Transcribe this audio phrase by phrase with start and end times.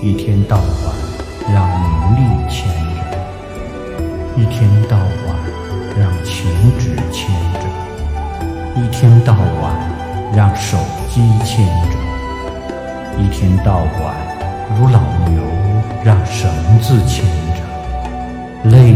[0.00, 0.94] 一天到晚
[1.52, 2.68] 让名利牵
[3.10, 3.18] 着
[4.36, 5.36] 一天到晚
[5.98, 6.46] 让情
[6.78, 7.66] 值牵着
[8.76, 9.76] 一天到晚
[10.36, 11.98] 让手机牵着
[13.18, 14.14] 一天到晚
[14.78, 15.00] 如老
[15.30, 15.42] 牛
[16.04, 16.48] 让绳
[16.80, 17.24] 子牵
[17.56, 18.94] 着累